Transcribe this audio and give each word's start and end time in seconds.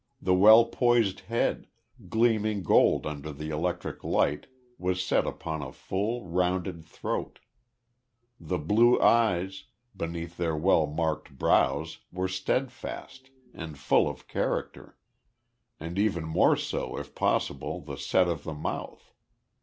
The 0.19 0.33
well 0.33 0.65
poised 0.65 1.19
head, 1.29 1.67
gleaming 2.09 2.63
gold 2.63 3.05
under 3.05 3.31
the 3.31 3.51
electric 3.51 4.03
light 4.03 4.47
was 4.79 5.05
set 5.05 5.27
upon 5.27 5.61
a 5.61 5.71
full, 5.71 6.25
rounded 6.25 6.83
throat. 6.87 7.37
The 8.39 8.57
blue 8.57 8.99
eyes, 8.99 9.65
beneath 9.95 10.37
their 10.37 10.55
well 10.57 10.87
marked 10.87 11.37
brows 11.37 11.99
were 12.11 12.27
steadfast, 12.27 13.29
and 13.53 13.77
full 13.77 14.09
of 14.09 14.27
character, 14.27 14.97
and 15.79 15.99
even 15.99 16.25
more 16.25 16.55
so 16.57 16.97
if 16.97 17.13
possible 17.13 17.79
the 17.79 17.95
set 17.97 18.27
of 18.27 18.43
the 18.43 18.55
mouth. 18.55 19.13